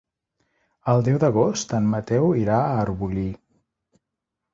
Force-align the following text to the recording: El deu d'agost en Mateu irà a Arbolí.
El 0.93 1.03
deu 1.07 1.19
d'agost 1.23 1.75
en 1.79 1.89
Mateu 1.91 2.25
irà 2.45 2.57
a 2.71 2.81
Arbolí. 2.87 3.27